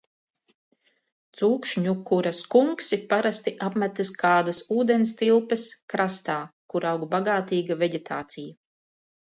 [1.41, 6.43] Cūkšņukura skunksi parasti apmetas kādas ūdenstilpes krastā,
[6.73, 8.55] kur aug bagātīga veģetācija.